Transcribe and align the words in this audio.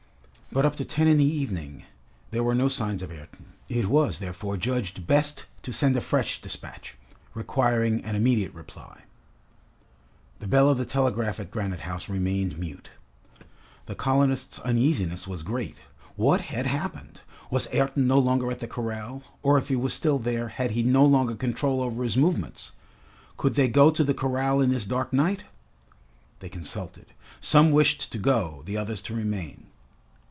But 0.53 0.65
up 0.65 0.75
to 0.75 0.83
ten 0.83 1.07
in 1.07 1.15
the 1.15 1.23
evening, 1.23 1.85
there 2.31 2.43
were 2.43 2.53
no 2.53 2.67
signs 2.67 3.01
of 3.01 3.09
Ayrton. 3.09 3.53
It 3.69 3.87
was, 3.87 4.19
therefore, 4.19 4.57
judged 4.57 5.07
best 5.07 5.45
to 5.61 5.71
send 5.71 5.95
a 5.95 6.01
fresh 6.01 6.41
despatch, 6.41 6.97
requiring 7.33 8.03
an 8.03 8.17
immediate 8.17 8.53
reply. 8.53 9.03
The 10.39 10.49
bell 10.49 10.67
of 10.69 10.77
the 10.77 10.83
telegraph 10.83 11.39
at 11.39 11.51
Granite 11.51 11.79
House 11.87 12.09
remained 12.09 12.59
mute. 12.59 12.89
The 13.85 13.95
colonists' 13.95 14.59
uneasiness 14.59 15.25
was 15.25 15.41
great. 15.41 15.77
What 16.17 16.41
had 16.41 16.67
happened? 16.67 17.21
Was 17.49 17.69
Ayrton 17.71 18.05
no 18.05 18.19
longer 18.19 18.51
at 18.51 18.59
the 18.59 18.67
corral, 18.67 19.23
or 19.41 19.57
if 19.57 19.69
he 19.69 19.77
was 19.77 19.93
still 19.93 20.19
there, 20.19 20.49
had 20.49 20.71
he 20.71 20.83
no 20.83 21.05
longer 21.05 21.33
control 21.35 21.81
over 21.81 22.03
his 22.03 22.17
movements? 22.17 22.73
Could 23.37 23.53
they 23.53 23.69
go 23.69 23.89
to 23.89 24.03
the 24.03 24.13
corral 24.13 24.59
in 24.59 24.69
this 24.69 24.85
dark 24.85 25.13
night? 25.13 25.45
They 26.41 26.49
consulted. 26.49 27.05
Some 27.39 27.71
wished 27.71 28.11
to 28.11 28.17
go, 28.17 28.63
the 28.65 28.75
others 28.75 29.01
to 29.03 29.15
remain. 29.15 29.67